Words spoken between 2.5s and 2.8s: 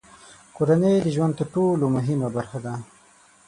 ده.